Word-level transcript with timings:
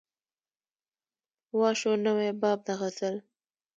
وا 1.59 1.69
شو 1.79 1.91
نوی 2.05 2.29
باب 2.41 2.59
د 2.67 2.69
غزل 2.79 3.15